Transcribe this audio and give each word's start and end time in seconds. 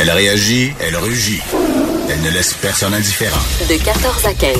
Elle 0.00 0.10
réagit, 0.12 0.72
elle 0.78 0.96
rugit. 0.96 1.40
Elle 2.08 2.22
ne 2.22 2.30
laisse 2.30 2.54
personne 2.54 2.94
indifférent. 2.94 3.40
De 3.68 3.82
14 3.84 4.26
à 4.26 4.32
15. 4.32 4.56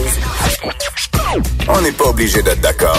On 1.68 1.80
n'est 1.80 1.92
pas 1.92 2.06
obligé 2.06 2.42
d'être 2.42 2.60
d'accord. 2.60 2.98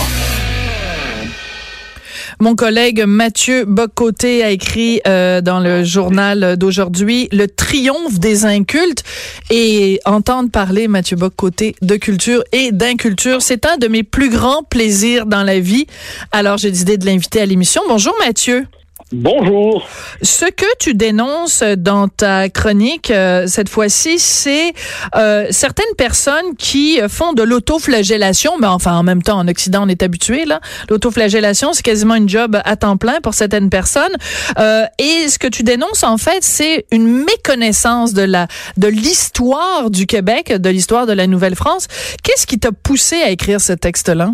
Mon 2.39 2.55
collègue 2.55 3.04
Mathieu 3.05 3.65
Bocoté 3.65 4.41
a 4.41 4.52
écrit 4.52 5.02
euh, 5.05 5.41
dans 5.41 5.60
le 5.60 5.83
journal 5.83 6.55
d'aujourd'hui 6.55 7.28
Le 7.33 7.47
triomphe 7.49 8.18
des 8.20 8.46
incultes 8.46 9.04
et 9.50 10.00
entendre 10.06 10.50
parler 10.50 10.88
Mathieu 10.88 11.18
Bocoté 11.18 11.76
de 11.82 11.98
culture 11.98 12.42
et 12.54 12.71
d'inculture, 12.71 13.42
c'est 13.42 13.66
un 13.66 13.76
de 13.76 13.90
mes 13.90 14.04
plus 14.04 14.30
grands 14.30 14.64
plaisirs 14.64 15.26
dans 15.26 15.44
la 15.44 15.60
vie. 15.60 15.88
Alors 16.32 16.58
j'ai 16.58 16.71
décidé 16.71 16.98
de 16.98 17.06
l'inviter 17.06 17.42
à 17.42 17.46
l'émission. 17.46 17.82
Bonjour 17.90 18.16
Mathieu. 18.26 18.66
Bonjour. 19.12 19.88
Ce 20.21 20.46
que 20.46 20.68
tu 20.78 20.94
dénonces 20.94 21.64
dans 21.64 22.07
ta 22.07 22.48
chronique 22.48 23.10
euh, 23.10 23.48
cette 23.48 23.68
fois-ci, 23.68 24.20
c'est 24.20 24.74
euh, 25.16 25.47
certaines 25.50 25.96
personnes 25.97 26.56
qui 26.60 27.00
font 27.10 27.33
de 27.33 27.42
l'autoflagellation, 27.42 28.60
mais 28.60 28.68
enfin 28.68 28.93
en 28.93 29.02
même 29.02 29.24
temps 29.24 29.39
en 29.39 29.47
Occident 29.47 29.86
on 29.86 29.89
est 29.89 30.04
habitué 30.04 30.46
là. 30.46 30.61
L'autoflagellation, 30.92 31.74
c'est 31.74 31.82
quasiment 31.82 32.14
une 32.14 32.30
job 32.30 32.61
à 32.64 32.75
temps 32.75 32.97
plein 32.97 33.19
pour 33.23 33.33
certaines 33.33 33.72
personnes. 33.72 34.16
Euh, 34.59 34.86
et 35.00 35.28
ce 35.28 35.39
que 35.39 35.47
tu 35.47 35.64
dénonces 35.64 36.03
en 36.03 36.17
fait, 36.17 36.44
c'est 36.44 36.86
une 36.91 37.25
méconnaissance 37.25 38.14
de 38.14 38.22
la 38.22 38.47
de 38.78 38.88
l'histoire 38.88 39.89
du 39.89 40.05
Québec, 40.05 40.53
de 40.53 40.69
l'histoire 40.69 41.08
de 41.08 41.14
la 41.14 41.25
Nouvelle-France. 41.25 41.88
Qu'est-ce 42.22 42.45
qui 42.45 42.59
t'a 42.59 42.72
poussé 42.72 43.16
à 43.16 43.31
écrire 43.31 43.59
ce 43.59 43.73
texte-là? 43.73 44.33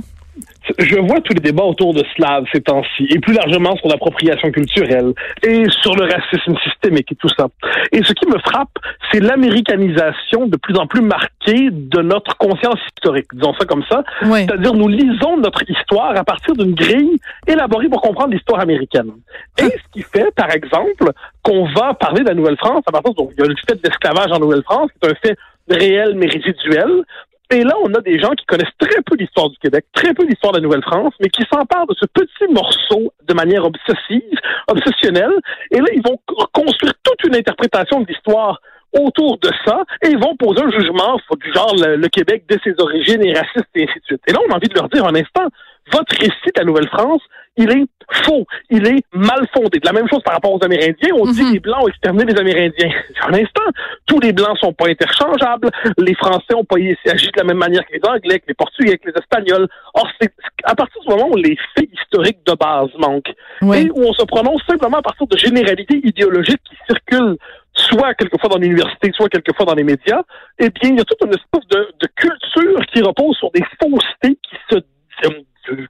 Je 0.78 1.00
vois 1.00 1.22
tous 1.22 1.34
les 1.34 1.42
débats 1.42 1.64
autour 1.64 1.94
de 1.94 2.04
Slav 2.16 2.46
ces 2.52 2.62
temps-ci, 2.62 3.08
et 3.10 3.20
plus 3.20 3.34
largement 3.34 3.76
sur 3.78 3.88
l'appropriation 3.88 4.52
culturelle, 4.52 5.14
et 5.44 5.64
sur 5.82 5.96
le 5.96 6.06
racisme 6.06 6.56
systémique 6.64 7.12
et 7.12 7.16
tout 7.16 7.30
ça. 7.30 7.48
Et 7.92 8.04
ce 8.04 8.14
qui 8.14 8.28
me 8.28 8.38
frappe, 8.40 8.78
c'est 9.12 9.20
l'américanisation 9.20 10.48
de 10.48 10.58
plus 10.58 10.78
en 10.78 10.88
plus 10.88 11.02
marquée 11.02 11.70
de 11.72 12.02
notre 12.02 12.38
conscience 12.38 12.80
historique, 12.96 13.28
disons 13.34 13.54
ça 13.60 13.66
comme 13.66 13.84
ça. 13.90 14.04
C'est-à-dire, 14.22 14.74
nous 14.74 14.88
lisons 14.88 15.38
notre 15.38 15.64
histoire 15.70 16.16
à 16.16 16.24
partir 16.24 16.54
d'une 16.56 16.74
grille 16.74 17.20
élaborée 17.48 17.88
pour 17.88 18.02
comprendre 18.02 18.34
l'histoire 18.34 18.60
américaine. 18.60 19.12
Et 19.58 19.64
ce 19.64 19.92
qui 19.94 20.02
fait, 20.02 20.34
par 20.36 20.52
exemple, 20.52 21.12
qu'on 21.44 21.66
va 21.74 21.94
parler 21.94 22.24
de 22.24 22.30
la 22.30 22.34
Nouvelle-France 22.34 22.84
à 22.88 22.92
partir 22.92 23.14
de, 23.14 23.24
il 23.32 23.40
y 23.40 23.44
a 23.44 23.48
le 23.48 23.56
fait 23.68 23.76
de 23.76 23.82
l'esclavage 23.84 24.32
en 24.32 24.40
Nouvelle-France, 24.40 24.90
qui 24.92 25.08
est 25.08 25.12
un 25.12 25.16
fait 25.16 25.38
réel 25.70 26.14
mais 26.16 26.28
résiduel, 26.28 27.04
et 27.52 27.64
là, 27.64 27.74
on 27.84 27.94
a 27.94 28.02
des 28.02 28.20
gens 28.20 28.32
qui 28.32 28.46
connaissent 28.46 28.76
très 28.80 29.02
peu 29.06 29.16
l'histoire 29.16 29.50
du 29.50 29.58
Québec, 29.58 29.86
très 29.94 30.14
peu 30.14 30.26
l'histoire 30.26 30.54
de 30.54 30.58
la 30.58 30.64
Nouvelle-France, 30.64 31.14
mais 31.22 31.30
qui 31.30 31.44
s'emparent 31.52 31.86
de 31.88 31.96
ce 32.00 32.06
petit 32.08 32.52
morceau 32.52 33.14
de 33.28 33.34
manière 33.34 33.66
obsessive, 33.66 34.40
obsessionnelle. 34.68 35.34
Et 35.72 35.78
là, 35.78 35.86
ils 35.94 36.02
vont 36.02 36.20
construire 36.54 36.94
toute 37.04 37.24
une 37.28 37.36
interprétation 37.36 38.02
de 38.02 38.08
l'histoire 38.08 38.60
autour 38.94 39.38
de 39.40 39.50
ça 39.66 39.84
et 40.04 40.10
ils 40.10 40.18
vont 40.18 40.36
poser 40.38 40.64
un 40.64 40.72
jugement 40.72 41.20
du 41.40 41.52
genre 41.54 41.76
le, 41.76 42.08
Québec 42.08 42.46
dès 42.50 42.58
ses 42.64 42.74
origines 42.80 43.24
est 43.26 43.38
raciste 43.38 43.68
et 43.76 43.84
ainsi 43.84 44.00
de 44.00 44.06
suite. 44.06 44.22
Et 44.28 44.32
là, 44.32 44.40
on 44.48 44.54
a 44.54 44.56
envie 44.56 44.70
de 44.70 44.76
leur 44.76 44.90
dire 44.90 45.06
un 45.06 45.16
instant, 45.16 45.48
votre 45.92 46.16
récit 46.18 46.52
de 46.56 46.60
la 46.60 46.66
Nouvelle-France, 46.66 47.22
il 47.58 47.72
est 47.72 47.86
faux, 48.24 48.46
il 48.70 48.86
est 48.86 49.04
mal 49.14 49.48
fondé. 49.54 49.80
De 49.80 49.86
la 49.86 49.94
même 49.94 50.08
chose 50.10 50.22
par 50.24 50.34
rapport 50.34 50.54
aux 50.54 50.64
Amérindiens, 50.64 51.14
on 51.14 51.26
dit 51.26 51.40
que 51.40 51.46
mhm. 51.46 51.54
les 51.54 51.60
Blancs 51.60 51.84
ont 51.84 51.88
exterminé 51.88 52.26
les 52.26 52.40
Amérindiens. 52.40 52.92
Un 53.28 53.34
instant, 53.34 53.64
tous 54.06 54.20
les 54.20 54.34
Blancs 54.34 54.58
sont 54.60 54.74
pas 54.74 54.90
interchangeables, 54.90 55.70
les 55.98 56.16
Français 56.16 56.54
ont 56.54 56.66
pas 56.66 56.76
agi 56.78 57.28
de 57.28 57.38
la 57.38 57.44
même 57.44 57.58
manière 57.58 57.86
que 57.86 57.94
les 57.94 58.02
Anglais, 58.08 58.40
que 58.40 58.48
les 58.48 58.54
Portugais, 58.54 58.98
que 58.98 59.10
les 59.10 59.18
Espagnols. 59.18 59.68
Or, 59.94 60.08
c'est 60.20 60.34
à 60.64 60.76
partir 60.76 61.02
du 61.02 61.08
moment 61.10 61.30
où 61.30 61.36
les 61.38 61.58
faits 61.76 61.90
historiques 61.94 62.46
de 62.46 62.54
base 62.54 62.90
manquent, 62.98 63.34
et 63.74 63.90
où 63.92 64.04
on 64.04 64.14
se 64.14 64.24
prononce 64.26 64.62
simplement 64.68 64.98
à 64.98 65.02
partir 65.02 65.28
de 65.28 65.38
généralités 65.38 66.02
idéologiques 66.04 66.62
qui 66.70 66.76
circulent 66.88 67.38
soit 67.74 68.14
quelquefois 68.14 68.50
dans 68.50 68.58
l'université, 68.58 69.12
soit 69.14 69.30
quelquefois 69.30 69.66
dans 69.66 69.76
les 69.76 69.84
médias, 69.84 70.22
eh 70.60 70.70
bien, 70.70 70.92
il 70.92 70.98
y 70.98 71.02
a 71.02 71.04
toute 71.04 71.22
une 71.26 71.34
espèce 71.34 71.68
de, 71.70 71.90
de 72.00 72.08
culture 72.16 72.86
qui 72.94 73.02
repose 73.02 73.36
sur 73.38 73.52
des 73.52 73.64
faussetés 73.82 74.38
qui 74.42 74.56
se 74.70 74.80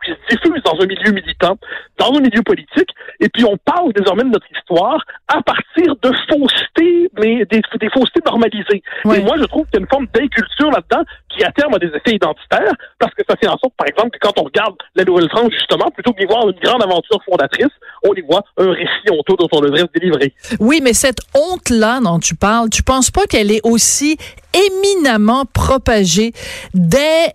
qui 0.03 0.11
se 0.11 0.35
diffuse 0.35 0.61
dans 0.63 0.79
un 0.79 0.85
milieu 0.85 1.11
militant, 1.11 1.57
dans 1.97 2.13
un 2.13 2.19
milieu 2.19 2.41
politique, 2.43 2.89
et 3.19 3.29
puis 3.29 3.45
on 3.45 3.57
parle 3.57 3.93
désormais 3.93 4.23
de 4.23 4.29
notre 4.29 4.47
histoire 4.51 5.03
à 5.27 5.41
partir 5.41 5.95
de 6.01 6.11
faussetés, 6.29 7.09
mais 7.19 7.45
des, 7.45 7.61
des 7.79 7.89
faussetés 7.89 8.21
normalisées. 8.25 8.83
Et 9.05 9.21
moi, 9.21 9.35
je 9.37 9.45
trouve 9.45 9.65
qu'il 9.65 9.75
y 9.75 9.77
a 9.77 9.81
une 9.81 9.89
forme 9.89 10.07
d'inculture 10.13 10.71
là-dedans 10.71 11.03
qui, 11.29 11.43
à 11.43 11.51
terme, 11.51 11.73
a 11.73 11.79
des 11.79 11.87
effets 11.87 12.15
identitaires, 12.15 12.73
parce 12.99 13.13
que 13.13 13.23
ça 13.27 13.35
fait 13.35 13.47
en 13.47 13.57
sorte, 13.57 13.73
par 13.77 13.87
exemple, 13.87 14.11
que 14.11 14.19
quand 14.19 14.37
on 14.39 14.43
regarde 14.43 14.75
la 14.95 15.03
Nouvelle-France, 15.03 15.51
justement, 15.51 15.89
plutôt 15.91 16.13
que 16.13 16.19
d'y 16.19 16.25
voir 16.25 16.47
une 16.47 16.59
grande 16.61 16.83
aventure 16.83 17.21
fondatrice, 17.25 17.71
on 18.03 18.13
y 18.13 18.21
voit 18.21 18.43
un 18.57 18.71
récit 18.71 19.09
honteux 19.11 19.35
dont 19.37 19.49
on 19.51 19.61
devrait 19.61 19.81
se 19.81 19.99
délivrer. 19.99 20.33
Oui, 20.59 20.79
mais 20.83 20.93
cette 20.93 21.19
honte-là 21.33 21.99
dont 22.01 22.19
tu 22.19 22.35
parles, 22.35 22.69
tu 22.69 22.83
penses 22.83 23.11
pas 23.11 23.25
qu'elle 23.25 23.51
est 23.51 23.61
aussi 23.63 24.17
éminemment 24.53 25.43
propagée 25.45 26.31
dès 26.73 27.33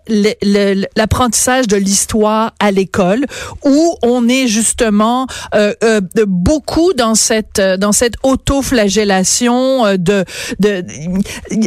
l'apprentissage 0.95 1.67
de 1.67 1.77
l'histoire 1.77 2.51
à 2.59 2.71
l'école, 2.71 3.25
où 3.63 3.95
on 4.01 4.27
est 4.27 4.47
justement 4.51 5.27
euh, 5.55 5.73
euh, 5.83 6.01
beaucoup 6.27 6.93
dans 6.93 7.15
cette 7.15 7.61
dans 7.79 7.91
cette 7.91 8.15
auto-flagellation 8.23 9.85
euh, 9.85 9.97
de 9.97 10.25
de 10.59 10.83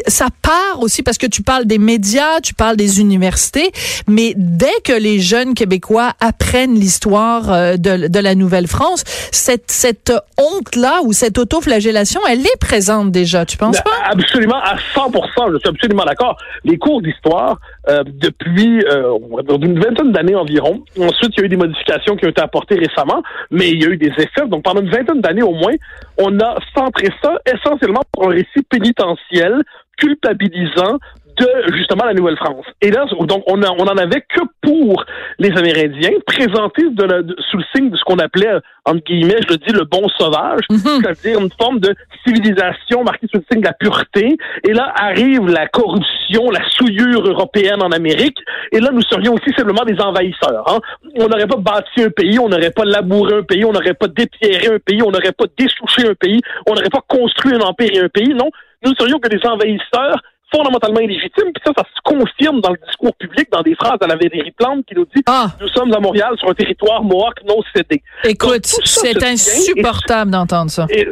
ça 0.07 0.29
part 0.43 0.81
aussi 0.81 1.03
parce 1.03 1.19
que 1.19 1.27
tu 1.27 1.43
parles 1.43 1.65
des 1.65 1.79
médias, 1.79 2.41
tu 2.43 2.55
parles 2.55 2.77
des 2.77 3.01
universités, 3.01 3.73
mais 4.07 4.35
dès 4.37 4.81
que 4.85 4.93
les 4.93 5.19
jeunes 5.21 5.55
québécois 5.55 6.13
apprennent 6.21 6.75
l'histoire 6.75 7.79
de, 7.79 8.09
de 8.09 8.19
la 8.19 8.35
Nouvelle-France, 8.35 9.05
cette 9.33 9.71
cette 9.71 10.13
honte 10.39 10.77
là 10.77 11.01
ou 11.05 11.13
cette 11.13 11.39
auto-flagellation, 11.39 12.21
elle 12.29 12.41
est 12.41 12.61
présente 12.61 13.11
déjà, 13.11 13.47
tu 13.47 13.57
penses 13.57 13.81
pas? 13.81 13.91
Absolument 14.11 14.61
à 14.63 14.77
100% 14.95 15.53
je 15.53 15.59
suis 15.59 15.69
absolument 15.69 16.05
d'accord. 16.05 16.37
Les 16.65 16.79
cours 16.79 17.03
d'histoire, 17.03 17.59
euh, 17.89 18.03
depuis 18.07 18.85
euh, 18.85 19.19
une 19.61 19.79
vingtaine 19.81 20.13
d'années 20.13 20.35
environ, 20.35 20.83
ensuite, 20.99 21.33
il 21.37 21.41
y 21.41 21.43
a 21.43 21.47
eu 21.47 21.49
des 21.49 21.57
modifications 21.57 22.17
qui 22.17 22.27
ont 22.27 22.31
été 22.31 22.41
apportées 22.41 22.74
récemment, 22.77 23.23
mais 23.51 23.71
il 23.71 23.83
y 23.83 23.87
a 23.87 23.91
eu 23.91 23.97
des 23.97 24.13
effets. 24.19 24.47
Donc, 24.47 24.65
pendant 24.65 24.81
une 24.81 24.91
vingtaine 24.91 25.21
d'années 25.21 25.43
au 25.43 25.53
moins, 25.53 25.75
on 26.19 26.39
a 26.41 26.57
centré 26.77 27.09
ça 27.23 27.39
essentiellement 27.47 28.03
pour 28.13 28.31
un 28.31 28.35
récit 28.35 28.63
pénitentiel, 28.69 29.63
culpabilisant 29.99 30.99
de 31.37 31.77
justement 31.77 32.05
la 32.05 32.15
Nouvelle-France. 32.15 32.67
Et 32.81 32.91
là, 32.91 33.05
donc 33.21 33.43
on, 33.47 33.63
a, 33.63 33.71
on 33.71 33.85
en 33.85 33.97
avait 33.97 34.23
que 34.23 34.41
pour 34.63 35.05
les 35.39 35.51
Amérindiens, 35.57 36.11
présentés 36.27 36.89
de 36.91 37.37
sous 37.51 37.59
le 37.59 37.65
signe 37.75 37.91
de 37.91 37.97
ce 37.97 38.05
qu'on 38.05 38.19
appelait, 38.19 38.55
entre 38.85 39.03
guillemets, 39.05 39.39
je 39.47 39.55
le 39.55 39.59
dis, 39.59 39.73
le 39.73 39.85
bon 39.85 40.09
sauvage, 40.19 40.61
mhm. 40.71 40.79
c'est-à-dire 40.79 41.41
une 41.41 41.51
forme 41.59 41.81
de 41.81 41.95
civilisation 42.27 43.03
marquée 43.05 43.27
sous 43.31 43.39
le 43.39 43.45
signe 43.51 43.61
de 43.61 43.67
la 43.67 43.73
pureté. 43.73 44.37
Et 44.69 44.73
là 44.73 44.93
arrive 44.97 45.47
la 45.47 45.67
corruption, 45.69 46.51
la 46.51 46.61
souillure 46.71 47.27
européenne 47.27 47.83
en 47.83 47.91
Amérique. 47.91 48.39
Et 48.73 48.81
là, 48.81 48.91
nous 48.93 49.03
serions 49.03 49.35
aussi 49.35 49.55
simplement 49.57 49.85
des 49.85 50.01
envahisseurs. 50.01 50.65
Hein. 50.69 50.81
On 51.17 51.29
n'aurait 51.29 51.47
pas 51.47 51.57
bâti 51.57 52.03
un 52.03 52.11
pays, 52.11 52.39
on 52.39 52.49
n'aurait 52.49 52.71
pas 52.71 52.85
labouré 52.85 53.37
un 53.37 53.43
pays, 53.43 53.65
on 53.65 53.73
n'aurait 53.73 53.95
pas 53.95 54.09
dépierré 54.09 54.75
un 54.75 54.79
pays, 54.79 55.03
on 55.03 55.11
n'aurait 55.11 55.33
pas 55.33 55.47
dessouché 55.59 56.09
un 56.09 56.15
pays, 56.15 56.41
on 56.67 56.75
n'aurait 56.75 56.91
pas 56.91 57.03
construit 57.07 57.55
un 57.55 57.61
empire 57.61 57.91
et 57.93 58.01
un 58.01 58.09
pays. 58.09 58.35
Non, 58.35 58.51
nous 58.85 58.95
serions 58.99 59.19
que 59.19 59.29
des 59.29 59.41
envahisseurs 59.47 60.21
fondamentalement 60.55 61.01
illégitime. 61.01 61.53
Puis 61.53 61.63
ça, 61.65 61.73
ça 61.77 61.85
se 61.85 62.01
confirme 62.03 62.61
dans 62.61 62.71
le 62.71 62.79
discours 62.87 63.15
public, 63.17 63.49
dans 63.51 63.63
des 63.63 63.75
phrases 63.75 63.99
à 64.01 64.07
la 64.07 64.17
Valérie 64.17 64.53
Plante 64.53 64.87
qui 64.87 64.95
nous 64.95 65.07
dit 65.15 65.23
ah. 65.27 65.49
Nous 65.61 65.69
sommes 65.69 65.93
à 65.93 66.01
Montréal 66.01 66.35
sur 66.39 66.49
un 66.49 66.55
territoire 66.55 67.03
mohawk 67.03 67.43
non 67.47 67.61
cédé. 67.75 68.03
Écoute, 68.25 68.67
c'est 68.85 69.23
insupportable 69.23 70.31
d'entendre 70.31 70.71
ça. 70.71 70.87
Et 70.91 71.09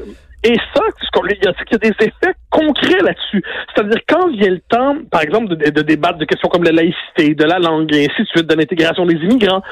ça, 0.74 0.82
il 1.24 1.38
y, 1.44 1.74
a 1.74 1.78
des 1.78 1.88
effets 1.88 2.34
concrets 2.50 3.00
là-dessus. 3.02 3.42
C'est-à-dire, 3.74 4.00
quand 4.08 4.28
vient 4.30 4.50
le 4.50 4.60
temps, 4.68 4.96
par 5.10 5.22
exemple, 5.22 5.54
de, 5.54 5.70
de, 5.70 5.82
débattre 5.82 6.18
de 6.18 6.24
questions 6.24 6.48
comme 6.48 6.64
la 6.64 6.72
laïcité, 6.72 7.34
de 7.34 7.44
la 7.44 7.58
langue, 7.58 7.94
et 7.94 8.08
ainsi 8.10 8.22
de 8.22 8.28
suite, 8.28 8.46
de 8.46 8.54
l'intégration 8.54 9.06
des 9.06 9.14
immigrants, 9.14 9.62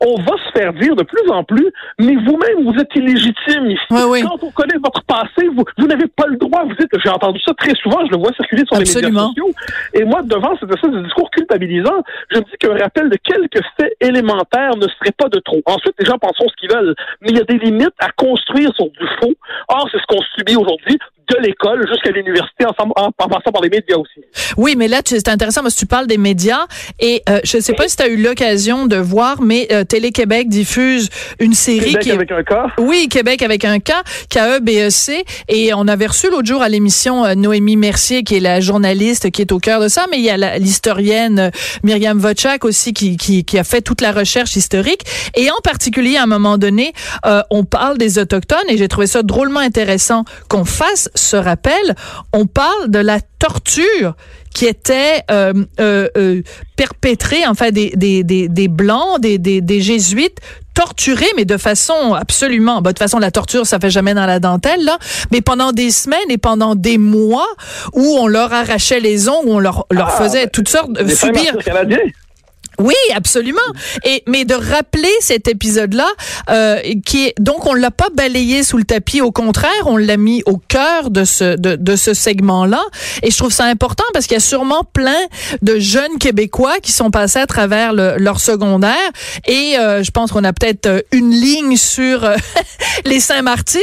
on 0.00 0.14
va 0.22 0.36
se 0.46 0.58
faire 0.58 0.72
dire 0.74 0.94
de 0.94 1.02
plus 1.02 1.30
en 1.30 1.44
plus, 1.44 1.66
mais 1.98 2.14
vous-même, 2.14 2.64
vous 2.64 2.78
êtes 2.80 2.94
illégitime 2.94 3.70
ici. 3.70 3.84
Quand 3.90 4.42
on 4.42 4.50
connaît 4.50 4.78
votre 4.82 5.02
passé, 5.04 5.48
vous, 5.54 5.64
vous 5.78 5.86
n'avez 5.86 6.06
pas 6.06 6.26
le 6.26 6.36
droit. 6.36 6.64
Vous 6.64 6.76
êtes, 6.82 6.90
j'ai 7.02 7.10
entendu 7.10 7.40
ça 7.44 7.52
très 7.54 7.74
souvent, 7.82 7.98
je 8.06 8.12
le 8.12 8.18
vois 8.18 8.32
circuler 8.34 8.64
sur 8.66 8.76
les 8.76 8.84
médias 8.84 9.20
sociaux. 9.20 9.50
Et 9.94 10.04
moi, 10.04 10.22
devant 10.22 10.56
cette 10.58 10.72
espèce 10.72 10.92
de 10.92 11.02
discours 11.02 11.30
culpabilisant, 11.30 12.02
je 12.30 12.38
me 12.38 12.44
dis 12.44 12.56
qu'un 12.58 12.76
rappel 12.76 13.10
de 13.10 13.16
quelques 13.16 13.64
faits 13.76 13.94
élémentaires 14.00 14.76
ne 14.76 14.86
serait 14.88 15.14
pas 15.16 15.28
de 15.28 15.40
trop. 15.40 15.60
Ensuite, 15.66 15.94
les 15.98 16.06
gens 16.06 16.18
penseront 16.18 16.48
ce 16.48 16.56
qu'ils 16.56 16.70
veulent, 16.70 16.94
mais 17.20 17.30
il 17.30 17.36
y 17.36 17.40
a 17.40 17.44
des 17.44 17.58
limites 17.58 17.94
à 17.98 18.10
construire 18.12 18.70
sur 18.76 18.86
du 18.90 19.06
faux. 19.20 19.34
Or, 19.68 19.88
c'est 19.90 19.98
ce 19.98 20.06
qu'on 20.06 20.19
subit 20.36 20.56
aujourd'hui 20.56 20.98
de 21.30 21.36
l'école 21.40 21.86
jusqu'à 21.88 22.10
l'université 22.10 22.64
en, 22.66 23.12
passant 23.12 23.52
par 23.52 23.62
les 23.62 23.70
médias 23.70 23.96
aussi. 23.96 24.20
Oui, 24.56 24.74
mais 24.76 24.88
là, 24.88 25.00
c'est 25.04 25.28
intéressant 25.28 25.62
parce 25.62 25.74
que 25.74 25.80
tu 25.80 25.86
parles 25.86 26.06
des 26.06 26.18
médias 26.18 26.66
et 26.98 27.22
euh, 27.28 27.40
je 27.44 27.58
ne 27.58 27.62
sais 27.62 27.72
pas 27.72 27.88
si 27.88 27.96
tu 27.96 28.02
as 28.02 28.08
eu 28.08 28.16
l'occasion 28.16 28.86
de 28.86 28.96
voir, 28.96 29.40
mais 29.40 29.68
euh, 29.72 29.84
Télé-Québec 29.84 30.48
diffuse 30.48 31.08
une 31.38 31.54
série 31.54 31.94
Québec 31.94 32.10
avec 32.10 32.32
un 32.32 32.42
cas. 32.42 32.66
Oui, 32.78 33.08
Québec 33.08 33.42
avec 33.42 33.64
un 33.64 33.78
cas, 33.78 34.02
KE-BEC. 34.28 35.24
Et 35.48 35.72
on 35.74 35.86
avait 35.88 36.06
reçu 36.06 36.30
l'autre 36.30 36.46
jour 36.46 36.62
à 36.62 36.68
l'émission 36.68 37.24
euh, 37.24 37.34
Noémie 37.34 37.76
Mercier, 37.76 38.22
qui 38.22 38.36
est 38.36 38.40
la 38.40 38.60
journaliste 38.60 39.30
qui 39.30 39.42
est 39.42 39.52
au 39.52 39.58
cœur 39.58 39.80
de 39.80 39.88
ça, 39.88 40.06
mais 40.10 40.18
il 40.18 40.24
y 40.24 40.30
a 40.30 40.58
l'historienne 40.58 41.50
Myriam 41.84 42.18
Vochak 42.18 42.64
aussi 42.64 42.92
qui, 42.92 43.16
qui, 43.16 43.44
qui, 43.44 43.58
a 43.58 43.64
fait 43.64 43.82
toute 43.82 44.00
la 44.00 44.12
recherche 44.12 44.56
historique. 44.56 45.02
Et 45.36 45.50
en 45.50 45.60
particulier, 45.62 46.16
à 46.16 46.24
un 46.24 46.26
moment 46.26 46.58
donné, 46.58 46.92
on 47.50 47.64
parle 47.64 47.98
des 47.98 48.18
Autochtones 48.18 48.58
et 48.68 48.76
j'ai 48.76 48.88
trouvé 48.88 49.06
ça 49.06 49.22
drôlement 49.22 49.60
intéressant 49.60 50.24
qu'on 50.48 50.64
fasse 50.64 51.08
se 51.20 51.36
rappelle, 51.36 51.94
on 52.32 52.46
parle 52.46 52.90
de 52.90 52.98
la 52.98 53.20
torture 53.38 54.14
qui 54.54 54.66
était 54.66 55.22
euh, 55.30 55.52
euh, 55.78 56.08
euh, 56.16 56.42
perpétrée, 56.76 57.46
enfin 57.46 57.70
des, 57.70 57.90
des, 57.94 58.24
des, 58.24 58.48
des 58.48 58.68
blancs, 58.68 59.20
des, 59.20 59.38
des, 59.38 59.60
des 59.60 59.80
jésuites 59.80 60.38
torturés, 60.74 61.26
mais 61.36 61.44
de 61.44 61.56
façon 61.56 62.14
absolument, 62.14 62.80
bah, 62.82 62.90
de 62.90 62.94
toute 62.94 62.98
façon 62.98 63.18
la 63.18 63.30
torture 63.30 63.66
ça 63.66 63.78
fait 63.78 63.90
jamais 63.90 64.14
dans 64.14 64.26
la 64.26 64.40
dentelle 64.40 64.82
là, 64.84 64.98
mais 65.30 65.40
pendant 65.40 65.72
des 65.72 65.90
semaines 65.90 66.30
et 66.30 66.38
pendant 66.38 66.74
des 66.74 66.98
mois 66.98 67.46
où 67.92 68.16
on 68.18 68.26
leur 68.26 68.52
arrachait 68.52 69.00
les 69.00 69.28
ongles, 69.28 69.48
où 69.48 69.52
on 69.54 69.58
leur, 69.60 69.86
leur 69.90 70.08
Ah, 70.08 70.22
faisait 70.22 70.48
toutes 70.48 70.68
sortes 70.68 70.90
subir. 71.14 71.56
canadiens. 71.64 71.98
Oui, 72.80 72.94
absolument. 73.14 73.58
Et 74.04 74.22
mais 74.26 74.44
de 74.44 74.54
rappeler 74.54 75.10
cet 75.20 75.46
épisode-là, 75.48 76.06
euh, 76.50 76.78
qui 77.06 77.26
est 77.26 77.34
donc 77.38 77.66
on 77.66 77.74
l'a 77.74 77.90
pas 77.90 78.08
balayé 78.14 78.62
sous 78.62 78.78
le 78.78 78.84
tapis, 78.84 79.20
au 79.20 79.30
contraire, 79.32 79.70
on 79.86 79.96
l'a 79.96 80.16
mis 80.16 80.42
au 80.46 80.56
cœur 80.56 81.10
de 81.10 81.24
ce 81.24 81.56
de, 81.56 81.76
de 81.76 81.96
ce 81.96 82.14
segment-là. 82.14 82.80
Et 83.22 83.30
je 83.30 83.36
trouve 83.36 83.52
ça 83.52 83.64
important 83.66 84.04
parce 84.12 84.26
qu'il 84.26 84.34
y 84.34 84.38
a 84.38 84.40
sûrement 84.40 84.82
plein 84.92 85.20
de 85.62 85.78
jeunes 85.78 86.18
Québécois 86.18 86.78
qui 86.82 86.92
sont 86.92 87.10
passés 87.10 87.38
à 87.38 87.46
travers 87.46 87.92
le- 87.92 88.16
leur 88.18 88.40
secondaire. 88.40 88.94
Et 89.46 89.76
euh, 89.78 90.02
je 90.02 90.10
pense 90.10 90.32
qu'on 90.32 90.44
a 90.44 90.52
peut-être 90.52 90.86
euh, 90.86 91.00
une 91.12 91.30
ligne 91.30 91.76
sur 91.76 92.24
euh, 92.24 92.34
les 93.04 93.20
Saint-Martyrs, 93.20 93.80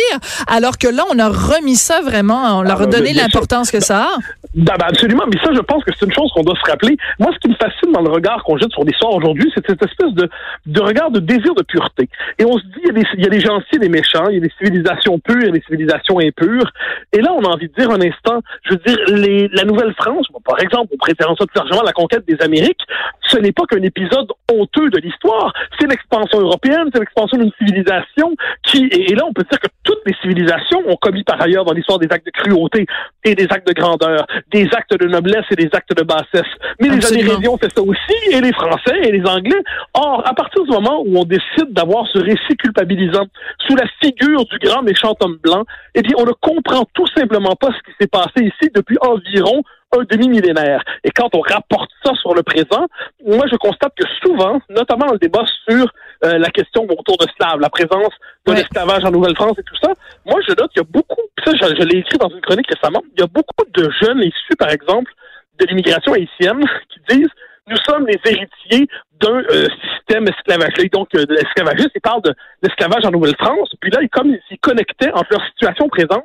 alors 0.47 0.77
que 0.77 0.87
là 0.87 1.03
on 1.13 1.19
a 1.19 1.29
remis 1.29 1.75
ça 1.75 2.01
vraiment, 2.01 2.59
on 2.59 2.61
leur 2.63 2.81
a 2.81 2.85
ben, 2.87 2.97
donné 2.99 3.13
l'importance 3.13 3.71
que 3.71 3.79
ça 3.79 4.03
a. 4.03 4.17
Ben, 4.55 4.73
ben, 4.79 4.85
absolument, 4.89 5.23
mais 5.31 5.39
ça, 5.43 5.51
je 5.53 5.59
pense 5.61 5.83
que 5.83 5.91
c'est 5.99 6.05
une 6.05 6.13
chose 6.13 6.31
qu'on 6.33 6.41
doit 6.43 6.55
se 6.63 6.69
rappeler. 6.71 6.97
Moi, 7.19 7.29
ce 7.33 7.39
qui 7.39 7.49
me 7.49 7.55
fascine 7.55 7.91
dans 7.93 8.01
le 8.01 8.09
regard 8.09 8.43
qu'on 8.43 8.57
jette 8.57 8.71
sur 8.71 8.85
l'histoire 8.87 9.13
aujourd'hui, 9.13 9.51
c'est 9.53 9.65
cette 9.65 9.83
espèce 9.83 10.13
de, 10.13 10.29
de 10.65 10.81
regard 10.81 11.11
de 11.11 11.19
désir 11.19 11.53
de 11.55 11.63
pureté. 11.63 12.09
Et 12.39 12.45
on 12.45 12.57
se 12.57 12.63
dit, 12.63 12.81
il 12.83 12.87
y, 12.87 12.89
a 12.89 12.93
des, 12.93 13.07
il 13.17 13.23
y 13.23 13.27
a 13.27 13.29
des 13.29 13.39
gentils 13.39 13.75
et 13.75 13.79
des 13.79 13.89
méchants, 13.89 14.27
il 14.29 14.35
y 14.35 14.37
a 14.37 14.41
des 14.41 14.53
civilisations 14.57 15.19
pures 15.19 15.43
et 15.43 15.51
des 15.51 15.61
civilisations 15.61 16.19
impures. 16.19 16.71
Et 17.13 17.21
là, 17.21 17.33
on 17.33 17.43
a 17.43 17.49
envie 17.49 17.67
de 17.67 17.73
dire 17.73 17.91
un 17.91 18.01
instant, 18.01 18.41
je 18.63 18.71
veux 18.71 18.81
dire, 18.85 18.97
les, 19.09 19.47
la 19.49 19.63
Nouvelle-France, 19.63 20.27
bon, 20.31 20.39
par 20.43 20.59
exemple, 20.59 20.91
on 20.93 20.97
préfère 20.97 21.27
ça 21.27 21.45
plus 21.45 21.55
largement 21.55 21.83
la 21.83 21.93
conquête 21.93 22.25
des 22.27 22.37
Amériques, 22.41 22.81
ce 23.27 23.37
n'est 23.37 23.51
pas 23.51 23.63
qu'un 23.69 23.81
épisode 23.81 24.31
honteux 24.51 24.89
de 24.89 24.97
l'histoire, 24.99 25.53
c'est 25.79 25.87
l'expansion 25.87 26.39
européenne, 26.39 26.89
c'est 26.93 26.99
l'expansion 26.99 27.37
d'une 27.37 27.51
civilisation 27.57 28.35
qui, 28.63 28.85
et, 28.87 29.11
et 29.11 29.15
là, 29.15 29.23
on 29.27 29.33
peut 29.33 29.43
dire 29.49 29.59
que 29.59 29.67
toutes 29.83 30.01
les 30.05 30.13
civilisations 30.21 30.81
ont 30.87 30.95
commis 30.95 31.23
par 31.23 31.41
ailleurs 31.41 31.65
dans 31.65 31.73
l'histoire 31.73 31.99
des 31.99 32.07
actes 32.09 32.25
de 32.25 32.31
cruauté 32.31 32.85
et 33.23 33.35
des 33.35 33.47
actes 33.49 33.67
de 33.67 33.73
grandeur, 33.73 34.25
des 34.51 34.67
actes 34.73 34.97
de 34.97 35.07
noblesse 35.07 35.45
et 35.51 35.55
des 35.55 35.69
actes 35.73 35.95
de 35.95 36.03
bassesse. 36.03 36.51
Mais 36.79 36.89
Absolument. 36.89 36.99
les 36.99 37.21
Amérindiens 37.21 37.51
ont 37.51 37.57
fait 37.57 37.73
ça 37.73 37.81
aussi, 37.81 38.31
et 38.31 38.41
les 38.41 38.53
Français 38.77 38.99
et 39.03 39.11
les 39.11 39.25
Anglais. 39.27 39.61
Or, 39.93 40.23
à 40.25 40.33
partir 40.33 40.63
du 40.63 40.71
moment 40.71 41.01
où 41.05 41.17
on 41.17 41.23
décide 41.23 41.71
d'avoir 41.71 42.05
ce 42.07 42.19
récit 42.19 42.55
culpabilisant 42.57 43.25
sous 43.67 43.75
la 43.75 43.85
figure 44.01 44.45
du 44.45 44.57
grand 44.59 44.81
méchant 44.81 45.13
homme 45.19 45.37
blanc, 45.43 45.63
eh 45.95 46.01
bien, 46.01 46.13
on 46.17 46.25
ne 46.25 46.31
comprend 46.33 46.85
tout 46.93 47.07
simplement 47.15 47.55
pas 47.55 47.67
ce 47.67 47.83
qui 47.89 47.95
s'est 47.99 48.07
passé 48.07 48.41
ici 48.43 48.69
depuis 48.73 48.97
environ 49.01 49.63
un 49.97 50.03
demi-millénaire. 50.09 50.83
Et 51.05 51.11
quand 51.11 51.29
on 51.33 51.39
rapporte 51.39 51.89
ça 52.03 52.13
sur 52.15 52.33
le 52.33 52.43
présent, 52.43 52.87
moi, 53.25 53.45
je 53.49 53.55
constate 53.55 53.93
que 53.95 54.05
souvent, 54.21 54.59
notamment 54.69 55.05
dans 55.05 55.13
le 55.13 55.19
débat 55.19 55.45
sur 55.69 55.87
euh, 56.25 56.37
la 56.37 56.49
question 56.49 56.83
autour 56.83 57.17
de 57.17 57.25
Slav, 57.37 57.59
la 57.59 57.69
présence 57.69 58.11
de 58.45 58.51
Ouais. 58.51 58.57
l'esclavage 58.57 59.03
en 59.05 59.11
Nouvelle-France 59.11 59.57
et 59.59 59.63
tout 59.63 59.75
ça, 59.81 59.91
moi, 60.25 60.39
je 60.45 60.51
note 60.51 60.71
qu'il 60.71 60.81
y 60.81 60.85
a 60.85 60.89
beaucoup, 60.89 61.21
ça, 61.45 61.51
je, 61.53 61.75
je 61.75 61.83
l'ai 61.87 61.99
écrit 61.99 62.17
dans 62.17 62.29
une 62.29 62.41
chronique 62.41 62.67
récemment, 62.67 63.01
il 63.15 63.21
y 63.21 63.23
a 63.23 63.27
beaucoup 63.27 63.65
de 63.73 63.89
jeunes 64.01 64.19
issus, 64.21 64.55
par 64.57 64.69
exemple, 64.71 65.11
de 65.59 65.65
l'immigration 65.67 66.13
haïtienne 66.13 66.63
qui 66.89 67.17
disent 67.17 67.29
nous 67.67 67.77
sommes 67.87 68.05
les 68.07 68.19
héritiers 68.25 68.87
d'un 69.19 69.41
euh, 69.51 69.67
système 69.93 70.27
esclavagiste. 70.27 70.93
Donc, 70.93 71.09
euh, 71.15 71.25
l'esclavagiste, 71.29 71.91
ils 71.95 72.01
parlent 72.01 72.21
de 72.21 72.33
l'esclavage 72.61 73.05
en 73.05 73.11
Nouvelle-France. 73.11 73.73
Puis 73.81 73.91
là, 73.91 73.99
ils, 74.01 74.09
comme 74.09 74.35
ils 74.51 74.59
connectaient 74.59 75.11
entre 75.11 75.27
leur 75.31 75.43
situation 75.47 75.87
présente 75.89 76.23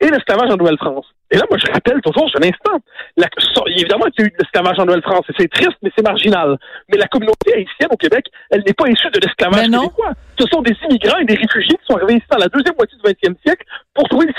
et 0.00 0.08
l'esclavage 0.08 0.50
en 0.50 0.56
Nouvelle-France. 0.56 1.06
Et 1.30 1.36
là, 1.36 1.44
moi, 1.50 1.58
je 1.64 1.70
rappelle 1.70 2.00
toujours, 2.00 2.26
j'ai 2.28 2.42
un 2.42 2.48
instant, 2.48 2.80
la, 3.18 3.26
so- 3.38 3.66
évidemment 3.68 4.06
qu'il 4.06 4.20
y 4.20 4.22
a 4.22 4.26
eu 4.28 4.30
de 4.30 4.36
l'esclavage 4.40 4.78
en 4.80 4.86
Nouvelle-France, 4.86 5.26
et 5.28 5.32
c'est 5.38 5.48
triste, 5.48 5.76
mais 5.82 5.90
c'est 5.94 6.02
marginal. 6.02 6.56
Mais 6.90 6.96
la 6.96 7.06
communauté 7.06 7.54
haïtienne 7.54 7.90
au 7.92 7.96
Québec, 7.96 8.24
elle 8.50 8.62
n'est 8.66 8.72
pas 8.72 8.88
issue 8.88 9.10
de 9.10 9.20
l'esclavage 9.20 9.60
québécois. 9.82 10.12
Ce 10.40 10.46
sont 10.46 10.62
des 10.62 10.74
immigrants 10.88 11.18
et 11.18 11.26
des 11.26 11.34
réfugiés 11.36 11.76
qui 11.76 11.84
sont 11.86 11.96
arrivés 11.98 12.14
ici 12.14 12.26
dans 12.30 12.38
la 12.38 12.48
deuxième 12.48 12.74
moitié 12.76 12.96
du 12.98 13.10
20e 13.12 13.36
siècle 13.44 13.64
pour 13.94 14.08
trouver 14.08 14.24
une 14.26 14.32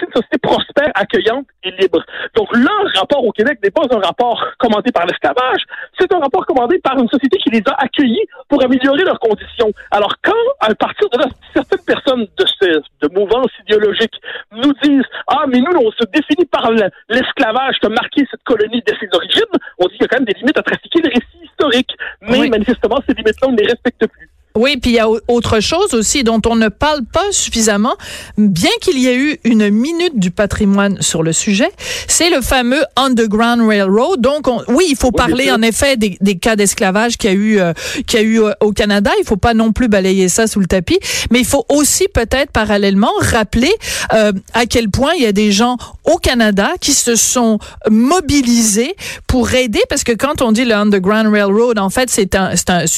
accueillante 1.02 1.46
et 1.64 1.72
libre. 1.72 2.02
Donc, 2.36 2.48
leur 2.56 2.84
rapport 2.96 3.24
au 3.26 3.32
Québec 3.32 3.60
n'est 3.64 3.72
pas 3.72 3.84
un 3.92 4.00
rapport 4.00 4.46
commandé 4.58 4.92
par 4.92 5.06
l'esclavage, 5.06 5.62
c'est 6.00 6.12
un 6.14 6.20
rapport 6.20 6.46
commandé 6.46 6.80
par 6.80 6.98
une 6.98 7.10
société 7.10 7.38
qui 7.38 7.50
les 7.50 7.62
a 7.68 7.74
accueillis 7.78 8.26
pour 8.50 8.64
améliorer 8.64 9.04
leurs 9.04 9.20
conditions. 9.20 9.72
Alors, 9.92 10.14
quand, 10.24 10.44
à 10.60 10.74
partir 10.76 11.10
de 11.10 11.18
là, 11.20 11.26
certaines 11.54 11.86
personnes 11.86 12.26
de, 12.38 12.46
ce, 12.60 12.68
de 13.08 13.14
mouvance 13.20 13.52
idéologique 13.68 14.14
nous 14.52 14.74
disent 14.84 15.06
Ah, 15.28 15.44
mais 15.48 15.60
nous, 15.60 15.72
on 15.86 15.92
se 15.92 16.06
définit 16.14 16.46
par 16.46 16.72
le- 16.72 16.90
l'esclavage 17.10 17.76
qui 17.80 17.86
a 17.88 17.90
marqué 17.90 18.26
cette 18.30 18.44
colonie 18.44 18.82
dès 18.86 18.96
ses 19.00 19.10
origines, 19.14 19.42
on 19.80 19.86
dit 19.88 19.94
qu'il 19.98 20.02
y 20.02 20.06
a 20.06 20.08
quand 20.08 20.18
même 20.20 20.26
des 20.26 20.34
limites 20.40 20.58
à 20.58 20.64
trafiquer 20.64 21.02
les 21.02 21.10
récits 21.10 21.44
historiques. 21.44 21.96
Mais 22.22 22.40
Oui. 22.40 22.50
manifestement, 22.50 22.98
ces 23.08 23.14
limites-là, 23.14 23.48
on 23.48 23.52
ne 23.54 23.58
les 23.58 23.68
respecte 23.68 24.06
plus. 24.08 24.21
Oui, 24.62 24.78
puis 24.82 24.92
il 24.92 24.96
y 24.96 25.00
a 25.00 25.10
au- 25.10 25.20
autre 25.28 25.60
chose 25.60 25.94
aussi 25.94 26.24
dont 26.24 26.40
on 26.46 26.56
ne 26.56 26.70
parle 26.70 27.02
pas 27.04 27.26
suffisamment, 27.32 27.96
bien 28.38 28.70
qu'il 28.82 29.00
y 29.00 29.08
ait 29.08 29.16
eu 29.18 29.40
une 29.44 29.70
minute 29.72 30.20
du 30.20 30.30
patrimoine 30.30 31.02
sur 31.02 31.24
le 31.24 31.34
sujet, 31.34 31.70
c'est 32.08 32.30
le 32.30 32.42
fameux 32.42 32.84
Underground 32.96 33.62
Railroad. 33.68 34.22
Donc, 34.22 34.48
on- 34.48 34.62
oui, 34.68 34.86
il 34.90 34.96
faut 34.96 35.12
parler 35.12 35.46
en 35.52 35.62
effet 35.64 35.98
des, 35.98 36.18
des 36.22 36.38
cas 36.38 36.56
d'esclavage 36.56 37.18
qu'il 37.18 37.30
y 37.32 37.34
a 37.34 37.36
eu, 37.36 37.60
euh, 37.60 37.74
qu'il 38.06 38.20
y 38.20 38.24
a 38.24 38.26
eu 38.26 38.42
euh, 38.44 38.52
au 38.62 38.72
Canada. 38.72 39.10
Il 39.20 39.26
faut 39.26 39.38
pas 39.48 39.54
non 39.56 39.72
plus 39.72 39.88
balayer 39.88 40.30
ça 40.30 40.46
sous 40.48 40.60
le 40.60 40.68
tapis, 40.68 41.00
mais 41.32 41.40
il 41.40 41.46
faut 41.46 41.66
aussi 41.70 42.08
peut-être 42.14 42.52
parallèlement 42.52 43.12
rappeler 43.20 43.72
euh, 44.14 44.32
à 44.54 44.66
quel 44.68 44.90
point 44.90 45.14
il 45.18 45.24
y 45.24 45.26
a 45.26 45.32
des 45.32 45.52
gens 45.52 45.78
au 46.06 46.18
Canada 46.18 46.70
qui 46.80 46.94
se 46.94 47.16
sont 47.16 47.58
mobilisés 47.90 48.96
pour 49.28 49.54
aider, 49.54 49.82
parce 49.90 50.04
que 50.04 50.12
quand 50.12 50.42
on 50.42 50.52
dit 50.52 50.66
le 50.66 50.74
Underground 50.76 51.28
Railroad, 51.34 51.80
en 51.80 51.90
fait, 51.90 52.10
c'est 52.10 52.36
un, 52.36 52.52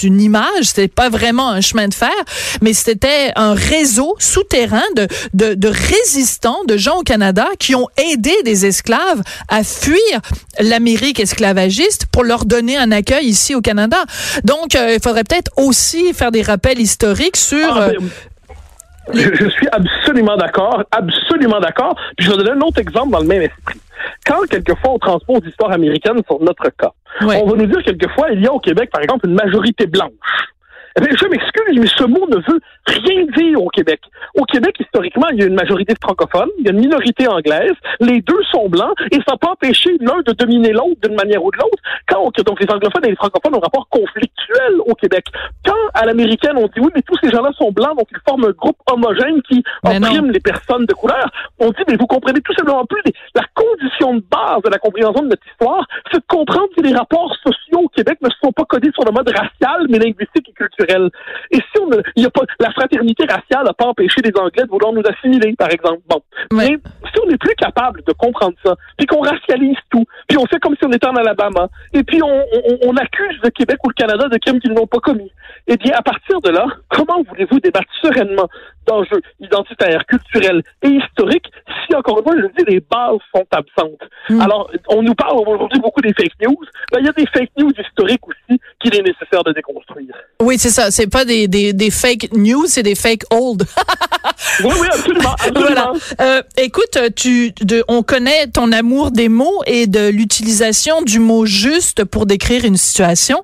une 0.04 0.22
image, 0.22 0.64
c'est 0.74 0.88
pas 0.88 1.10
vraiment 1.10 1.53
un 1.54 1.62
chemin 1.62 1.88
de 1.88 1.94
fer, 1.94 2.10
mais 2.62 2.74
c'était 2.74 3.32
un 3.36 3.54
réseau 3.54 4.16
souterrain 4.20 4.84
de, 4.96 5.08
de, 5.34 5.54
de 5.54 5.68
résistants, 5.68 6.64
de 6.68 6.78
gens 6.78 6.98
au 6.98 7.04
Canada 7.04 7.48
qui 7.60 7.76
ont 7.76 7.88
aidé 7.98 8.34
des 8.44 8.66
esclaves 8.66 9.22
à 9.48 9.64
fuir 9.64 10.22
l'Amérique 10.60 11.20
esclavagiste 11.20 12.08
pour 12.08 12.24
leur 12.24 12.46
donner 12.46 12.78
un 12.78 12.92
accueil 12.92 13.26
ici 13.26 13.56
au 13.56 13.62
Canada. 13.62 13.98
Donc, 14.44 14.76
euh, 14.76 14.96
il 14.96 15.02
faudrait 15.02 15.24
peut-être 15.24 15.52
aussi 15.58 16.14
faire 16.14 16.32
des 16.32 16.42
rappels 16.42 16.80
historiques 16.80 17.38
sur... 17.38 17.72
Ah, 17.72 17.90
euh, 17.90 17.94
je, 19.14 19.36
je 19.36 19.50
suis 19.50 19.68
absolument 19.72 20.38
d'accord, 20.38 20.84
absolument 20.92 21.60
d'accord. 21.60 21.96
Puis 22.18 22.26
je 22.26 22.32
vais 22.32 22.38
donner 22.38 22.52
un 22.52 22.62
autre 22.62 22.80
exemple 22.80 23.12
dans 23.12 23.20
le 23.20 23.28
même 23.28 23.42
esprit. 23.42 23.80
Quand 24.26 24.42
quelquefois 24.50 24.92
on 24.92 25.00
transpose 25.00 25.42
l'histoire 25.44 25.72
américaine 25.72 26.22
sur 26.26 26.42
notre 26.42 26.70
cas, 26.78 26.92
on 27.22 27.46
va 27.50 27.58
nous 27.58 27.66
dire 27.66 27.84
quelquefois 27.84 28.32
il 28.32 28.42
y 28.42 28.48
a 28.48 28.54
au 28.54 28.60
Québec, 28.60 28.90
par 28.92 29.02
exemple, 29.02 29.28
une 29.28 29.36
majorité 29.36 29.88
blanche. 29.88 30.10
Eh 30.96 31.02
bien, 31.02 31.10
je 31.20 31.28
m'excuse, 31.28 31.80
mais 31.80 31.88
ce 31.88 32.04
mot 32.04 32.28
ne 32.30 32.36
veut 32.36 32.60
rien 32.88 33.26
dire 33.36 33.62
au 33.62 33.70
Québec. 33.70 34.00
Au 34.36 34.44
Québec, 34.44 34.76
historiquement, 34.80 35.28
il 35.32 35.40
y 35.40 35.44
a 35.44 35.48
une 35.48 35.56
majorité 35.56 35.96
francophone, 36.02 36.50
il 36.60 36.66
y 36.66 36.70
a 36.70 36.72
une 36.72 36.80
minorité 36.82 37.28
anglaise, 37.28 37.74
les 38.00 38.22
deux 38.22 38.42
sont 38.52 38.70
blancs, 38.70 38.94
et 39.12 39.16
ça 39.18 39.32
n'a 39.34 39.38
pas 39.38 39.50
empêché 39.52 39.98
l'un 40.00 40.22
de 40.26 40.32
dominer 40.34 40.72
l'autre 40.72 41.00
d'une 41.04 41.16
manière 41.16 41.44
ou 41.44 41.50
de 41.52 41.58
l'autre. 41.58 41.82
Quand 42.08 42.20
on- 42.22 42.44
donc 42.44 42.60
les 42.60 42.70
anglophones 42.70 43.06
et 43.06 43.10
les 43.10 43.16
francophones 43.16 43.56
ont 43.56 43.58
un 43.58 43.62
rapport 43.62 43.88
conflictuel 43.90 44.74
au 44.86 44.94
Québec. 44.96 45.26
Quand 45.66 45.74
à 45.96 46.06
l'américaine 46.06 46.58
on 46.58 46.68
dit 46.68 46.80
oui, 46.80 46.90
mais 46.96 47.02
tous 47.02 47.18
ces 47.24 47.30
gens-là 47.32 47.52
sont 47.58 47.72
blancs, 47.72 47.98
donc 47.98 48.08
ils 48.12 48.18
forment 48.28 48.46
un 48.46 48.52
groupe 48.52 48.78
homogène 48.92 49.42
qui 49.50 49.64
Mais 49.84 50.00
non. 50.00 50.08
opprime 50.08 50.32
les 50.32 50.40
personnes 50.40 50.86
de 50.86 50.94
couleur, 50.94 51.26
on 51.60 51.70
dit 51.70 51.84
mais 51.88 51.96
vous 51.96 52.08
comprenez 52.08 52.42
tout 52.42 52.54
simplement 52.54 52.86
plus 52.86 53.02
les- 53.06 53.14
la 53.36 53.44
condition 53.56 54.16
de 54.16 54.24
base 54.30 54.62
de 54.64 54.70
la 54.70 54.78
compréhension 54.78 55.24
de 55.24 55.30
notre 55.30 55.48
histoire, 55.48 55.86
c'est 56.12 56.20
de 56.20 56.26
comprendre 56.28 56.68
que 56.76 56.82
les 56.84 56.94
rapports 56.94 57.34
sociaux 57.44 57.80
au 57.86 57.90
Québec 57.90 58.18
ne 58.22 58.30
sont 58.44 58.52
pas 58.52 58.66
codés 58.66 58.92
sur 58.94 59.06
le 59.06 59.12
mode 59.12 59.30
racial, 59.30 59.88
mais 59.90 59.98
linguistique 60.00 60.50
et 60.50 60.54
culturel. 60.54 60.83
Et 61.52 61.58
si 61.58 61.82
on 61.82 61.88
ne, 61.88 61.98
il 62.16 62.24
y 62.24 62.26
a 62.26 62.30
pas, 62.30 62.42
la 62.60 62.72
fraternité 62.72 63.26
raciale 63.26 63.66
n'a 63.66 63.74
pas 63.74 63.86
empêché 63.86 64.22
les 64.24 64.32
Anglais 64.38 64.64
de 64.64 64.70
vouloir 64.70 64.94
nous 64.94 65.04
assimiler, 65.06 65.54
par 65.58 65.72
exemple. 65.72 66.02
Bon. 66.10 66.22
Ouais. 66.52 66.70
Mais 66.70 66.92
si 67.14 67.20
on 67.24 67.28
n'est 67.28 67.38
plus 67.38 67.56
capable 67.56 68.02
de 68.06 68.14
comprendre 68.14 68.56
ça, 68.64 68.76
puis 68.98 69.06
qu'on 69.06 69.22
racialise 69.22 69.78
tout, 69.90 70.06
puis 70.28 70.38
on 70.38 70.46
fait 70.46 70.60
comme 70.60 70.76
si 70.76 70.86
on 70.86 70.92
était 70.92 71.08
en 71.08 71.16
Alabama, 71.16 71.68
et 71.94 72.04
puis 72.04 72.22
on, 72.24 72.28
on, 72.28 72.90
on 72.90 72.96
accuse 72.98 73.38
le 73.44 73.50
Québec 73.50 73.78
ou 73.86 73.90
le 73.90 73.94
Canada 73.94 74.28
de 74.28 74.38
crimes 74.38 74.60
qu'ils 74.60 74.74
n'ont 74.74 74.88
pas 74.88 75.00
commis, 75.00 75.32
eh 75.68 75.78
bien, 75.78 75.94
à 75.96 76.02
partir 76.02 76.42
de 76.42 76.50
là, 76.50 76.66
comment 76.90 77.24
voulez-vous 77.30 77.60
débattre 77.60 77.88
sereinement 78.02 78.50
d'enjeux 78.88 79.22
identitaires, 79.40 80.06
culturels 80.06 80.62
et 80.82 80.90
historiques 80.90 81.50
si, 81.86 81.96
encore 81.96 82.20
une 82.20 82.24
fois, 82.24 82.34
je 82.36 82.42
le 82.42 82.52
dis, 82.58 82.66
les 82.68 82.80
bases 82.80 83.20
sont 83.34 83.46
absentes? 83.52 84.02
Mm. 84.30 84.42
Alors, 84.42 84.70
on 84.90 85.02
nous 85.02 85.16
parle 85.16 85.38
aujourd'hui 85.38 85.80
beaucoup 85.80 86.02
des 86.02 86.14
fake 86.14 86.34
news. 86.42 86.66
Ben, 86.92 87.00
il 87.00 87.06
y 87.06 87.10
a 87.10 87.14
des 87.14 87.26
fake 87.28 87.52
news 87.58 87.72
historiques 87.78 88.28
aussi 88.28 88.60
qu'il 88.84 88.96
est 88.96 89.02
nécessaire 89.02 89.44
de 89.44 89.52
déconstruire. 89.54 90.14
Oui, 90.42 90.58
c'est 90.60 90.70
ça. 90.70 90.92
C'est 90.92 91.08
pas 91.08 91.26
des, 91.26 91.48
des, 91.48 91.74
des 91.74 91.90
fake 91.90 92.30
news, 92.34 92.66
c'est 92.68 92.84
des 92.84 92.96
fake 92.96 93.24
old. 93.32 93.66
oui, 94.64 94.74
oui, 94.80 94.88
absolument. 94.92 95.34
absolument. 95.34 95.62
Voilà. 95.62 95.94
Euh, 96.22 96.42
écoute, 96.58 96.98
tu, 97.16 97.52
de, 97.62 97.84
on 97.88 98.04
connaît 98.04 98.48
ton 98.48 98.72
amour 98.72 99.12
des 99.12 99.30
mots 99.30 99.62
et 99.66 99.88
de 99.88 100.10
l'utilisation 100.10 101.02
du 101.02 101.20
mot 101.20 101.46
juste 101.46 102.04
pour 102.04 102.26
décrire 102.26 102.66
une 102.66 102.78
situation. 102.78 103.44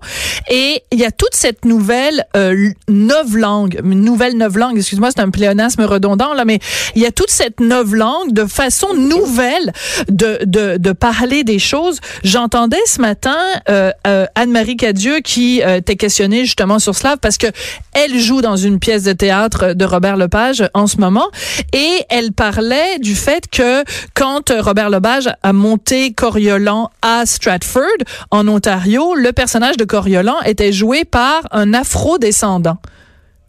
Et 0.49 0.83
il 0.91 0.99
y 0.99 1.05
a 1.05 1.11
toute 1.11 1.33
cette 1.33 1.65
nouvelle 1.65 2.25
euh, 2.35 2.71
langue, 2.87 3.79
une 3.83 4.01
nouvelle 4.03 4.37
langue. 4.37 4.77
excuse-moi, 4.77 5.09
c'est 5.15 5.21
un 5.21 5.29
pléonasme 5.29 5.83
redondant, 5.83 6.33
là, 6.33 6.45
mais 6.45 6.59
il 6.95 7.01
y 7.01 7.05
a 7.05 7.11
toute 7.11 7.29
cette 7.29 7.59
langue 7.59 8.33
de 8.33 8.45
façon 8.45 8.93
nouvelle 8.93 9.71
de, 10.09 10.39
de, 10.45 10.77
de 10.77 10.91
parler 10.91 11.43
des 11.43 11.59
choses. 11.59 11.99
J'entendais 12.23 12.77
ce 12.85 13.01
matin 13.01 13.37
euh, 13.69 13.91
euh, 14.07 14.25
Anne-Marie 14.35 14.77
Cadieux 14.77 15.19
qui 15.29 15.61
euh, 15.61 15.79
t'est 15.79 15.95
questionnée 15.95 16.43
justement 16.43 16.79
sur 16.79 16.95
cela 16.95 17.15
parce 17.15 17.37
que 17.37 17.45
elle 17.93 18.17
joue 18.17 18.41
dans 18.41 18.55
une 18.55 18.79
pièce 18.79 19.03
de 19.03 19.13
théâtre 19.13 19.73
de 19.73 19.85
Robert 19.85 20.17
Lepage 20.17 20.67
en 20.73 20.87
ce 20.87 20.97
moment 20.97 21.27
et 21.71 22.03
elle 22.09 22.33
parlait 22.33 22.97
du 22.97 23.13
fait 23.13 23.43
que 23.47 23.83
quand 24.15 24.51
Robert 24.57 24.89
Lepage 24.89 25.29
a 25.43 25.53
monté 25.53 26.13
Coriolan 26.13 26.89
à 27.03 27.27
Stratford 27.27 27.83
en 28.31 28.47
Ontario, 28.47 29.13
le 29.13 29.31
personnage 29.31 29.77
de 29.77 29.85
Coriolan 29.85 30.41
était 30.45 30.71
joué 30.71 31.05
par 31.05 31.43
un 31.51 31.75
afro-descendant. 31.75 32.79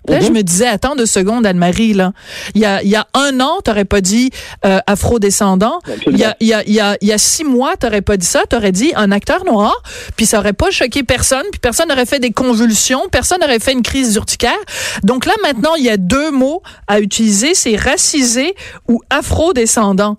Là, 0.08 0.20
je 0.20 0.28
mhm. 0.28 0.34
me 0.34 0.42
disais, 0.42 0.66
attends 0.66 0.96
deux 0.96 1.06
secondes, 1.06 1.44
Anne-Marie, 1.44 1.92
là. 1.92 2.12
Il 2.54 2.62
y 2.62 2.64
a, 2.64 2.82
il 2.82 2.88
y 2.88 2.96
a 2.96 3.06
un 3.14 3.38
an, 3.40 3.60
t'aurais 3.62 3.84
pas 3.84 4.00
dit 4.00 4.30
euh, 4.64 4.78
afro-descendant. 4.86 5.80
Il 6.06 6.16
y 6.16 6.24
a, 6.24 6.36
il 6.40 6.46
y 6.46 6.54
a, 6.54 6.62
il 6.66 6.72
y 6.72 6.80
a, 6.80 6.96
il 7.00 7.08
y 7.08 7.12
a 7.12 7.18
six 7.18 7.44
mois, 7.44 7.76
t'aurais 7.76 8.00
pas 8.00 8.16
dit 8.16 8.26
ça. 8.26 8.44
T'aurais 8.48 8.72
dit 8.72 8.92
un 8.96 9.12
acteur 9.12 9.44
noir, 9.44 9.74
puis 10.16 10.24
ça 10.24 10.38
aurait 10.38 10.54
pas 10.54 10.70
choqué 10.70 11.02
personne, 11.02 11.44
puis 11.52 11.60
personne 11.60 11.88
n'aurait 11.88 12.06
fait 12.06 12.18
des 12.18 12.32
convulsions, 12.32 13.08
personne 13.10 13.40
n'aurait 13.40 13.58
fait 13.58 13.72
une 13.72 13.82
crise 13.82 14.14
urticaire. 14.16 14.58
Donc 15.02 15.26
là, 15.26 15.32
maintenant, 15.42 15.74
il 15.76 15.84
y 15.84 15.90
a 15.90 15.98
deux 15.98 16.30
mots 16.30 16.62
à 16.88 17.00
utiliser, 17.00 17.54
c'est 17.54 17.76
racisé 17.76 18.54
ou 18.88 19.02
afro-descendant. 19.10 20.16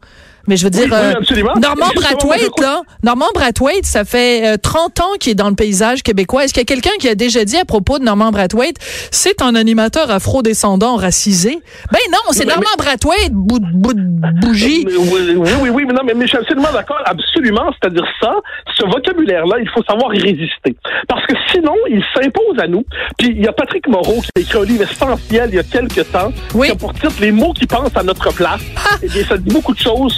Mais 0.52 0.58
je 0.58 0.66
veux 0.66 0.70
dire, 0.70 0.90
euh, 0.92 1.14
Normand 1.62 1.92
Brathwaite, 1.96 2.60
là, 2.60 2.82
Normand 3.04 3.30
Brathwaite, 3.34 3.86
ça 3.86 4.04
fait 4.04 4.58
30 4.58 5.00
euh, 5.00 5.04
ans 5.04 5.18
qu'il 5.18 5.32
est 5.32 5.36
dans 5.36 5.48
le 5.48 5.56
paysage 5.56 6.04
québécois. 6.04 6.44
Est-ce 6.44 6.54
qu'il 6.54 6.60
y 6.60 6.66
a 6.66 6.66
quelqu'un 6.66 6.98
qui 7.00 7.08
a 7.08 7.16
déjà 7.16 7.46
dit 7.46 7.56
à 7.56 7.64
propos 7.64 8.00
de 8.00 8.04
Normand 8.04 8.32
Brathwaite, 8.32 8.76
c'est 9.12 9.42
un 9.42 9.56
animateur 9.56 10.12
afro-descendant 10.12 10.98
racisé? 10.98 11.60
Ben 11.90 12.00
non, 12.12 12.18
c'est 12.32 12.44
Normand 12.44 12.66
mais... 12.78 12.84
Brathwaite, 12.84 13.32
bout, 13.32 13.62
bout 13.62 13.94
de 13.94 14.02
bougie. 14.42 14.86
Oui, 14.90 15.38
oui, 15.38 15.70
oui, 15.70 15.86
mais 15.88 15.94
non, 15.94 16.02
mais, 16.04 16.14
je 16.24 16.28
suis 16.28 16.38
absolument 16.38 16.74
d'accord, 16.74 17.00
absolument. 17.06 17.72
C'est-à-dire 17.80 18.06
ça, 18.20 18.34
ce 18.76 18.84
vocabulaire-là, 18.88 19.56
il 19.62 19.70
faut 19.70 19.84
savoir 19.84 20.14
y 20.14 20.20
résister. 20.20 20.76
Parce 21.08 21.26
que 21.28 21.36
sinon, 21.54 21.76
il 21.90 22.04
s'impose 22.14 22.60
à 22.60 22.68
nous. 22.68 22.84
Puis 23.18 23.30
il 23.30 23.42
y 23.42 23.48
a 23.48 23.54
Patrick 23.54 23.88
Moreau 23.88 24.20
qui 24.20 24.32
a 24.36 24.40
écrit 24.42 24.60
un 24.60 24.66
livre 24.66 24.84
essentiel 24.84 25.48
il 25.54 25.56
y 25.56 25.60
a 25.60 25.64
quelques 25.64 26.12
temps, 26.12 26.34
oui. 26.56 26.68
qui 26.68 26.74
a 26.74 26.76
pour 26.76 26.94
titre 26.94 27.16
Les 27.22 27.32
mots 27.32 27.54
qui 27.54 27.68
pensent 27.68 27.96
à 27.96 28.04
notre 28.04 28.34
place. 28.34 28.60
Ah. 28.76 28.98
Eh 29.02 29.08
bien, 29.08 29.24
ça 29.24 29.38
dit 29.38 29.54
beaucoup 29.54 29.74
de 29.74 29.80
choses, 29.80 30.14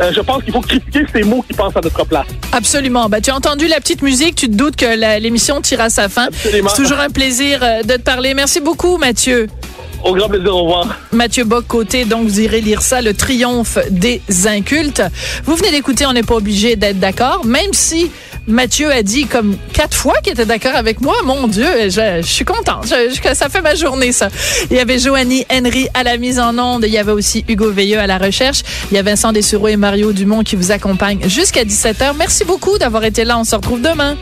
euh, 0.00 0.12
je 0.12 0.20
pense 0.20 0.42
qu'il 0.42 0.52
faut 0.52 0.60
critiquer 0.60 1.04
ces 1.12 1.22
mots 1.22 1.44
qui 1.46 1.54
pensent 1.54 1.76
à 1.76 1.80
notre 1.80 2.04
place. 2.04 2.26
Absolument. 2.52 3.08
Ben, 3.08 3.20
tu 3.20 3.30
as 3.30 3.36
entendu 3.36 3.66
la 3.66 3.76
petite 3.76 4.02
musique, 4.02 4.34
tu 4.36 4.48
te 4.48 4.54
doutes 4.54 4.76
que 4.76 5.18
l'émission 5.20 5.60
tire 5.60 5.80
à 5.80 5.90
sa 5.90 6.08
fin. 6.08 6.28
C'est 6.32 6.62
toujours 6.74 6.98
un 6.98 7.10
plaisir 7.10 7.60
euh, 7.62 7.82
de 7.82 7.94
te 7.94 8.02
parler. 8.02 8.34
Merci 8.34 8.60
beaucoup, 8.60 8.96
Mathieu. 8.96 9.48
Au 10.04 10.14
grand 10.14 10.28
plaisir, 10.28 10.54
au 10.54 10.64
revoir. 10.64 10.98
Mathieu 11.12 11.44
Bock-Côté, 11.44 12.04
donc 12.04 12.24
vous 12.24 12.40
irez 12.40 12.60
lire 12.60 12.82
ça, 12.82 13.00
Le 13.00 13.14
triomphe 13.14 13.78
des 13.90 14.20
incultes. 14.46 15.02
Vous 15.44 15.56
venez 15.56 15.70
d'écouter, 15.70 16.04
on 16.04 16.12
n'est 16.12 16.22
pas 16.22 16.34
obligé 16.34 16.76
d'être 16.76 17.00
d'accord, 17.00 17.46
même 17.46 17.72
si 17.72 18.10
Mathieu 18.46 18.90
a 18.90 19.02
dit 19.02 19.26
comme 19.26 19.56
quatre 19.72 19.96
fois 19.96 20.14
qu'il 20.22 20.32
était 20.32 20.44
d'accord 20.44 20.74
avec 20.74 21.00
moi. 21.00 21.14
Mon 21.24 21.48
Dieu, 21.48 21.66
je, 21.88 22.20
suis 22.22 22.44
contente. 22.44 22.86
ça 22.86 23.48
fait 23.48 23.62
ma 23.62 23.74
journée, 23.74 24.12
ça. 24.12 24.28
Il 24.70 24.76
y 24.76 24.80
avait 24.80 24.98
Joanie 24.98 25.46
Henry 25.50 25.88
à 25.94 26.02
la 26.02 26.18
mise 26.18 26.38
en 26.38 26.58
onde. 26.58 26.84
Il 26.86 26.92
y 26.92 26.98
avait 26.98 27.12
aussi 27.12 27.44
Hugo 27.48 27.70
Veilleux 27.70 27.98
à 27.98 28.06
la 28.06 28.18
recherche. 28.18 28.62
Il 28.90 28.94
y 28.94 28.98
a 28.98 29.02
Vincent 29.02 29.32
Dessureau 29.32 29.68
et 29.68 29.76
Mario 29.76 30.12
Dumont 30.12 30.42
qui 30.42 30.56
vous 30.56 30.72
accompagnent 30.72 31.26
jusqu'à 31.28 31.64
17h. 31.64 32.14
Merci 32.18 32.44
beaucoup 32.44 32.76
d'avoir 32.76 33.04
été 33.04 33.24
là. 33.24 33.38
On 33.38 33.44
se 33.44 33.56
retrouve 33.56 33.80
demain. 33.80 34.16